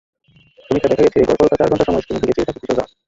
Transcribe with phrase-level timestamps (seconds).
[0.65, 2.85] সমীক্ষায় দেখা গেছে, গড়পড়তা চার ঘণ্টা সময় স্ক্রিনের দিকে চেয়ে থাকে কিশোররা।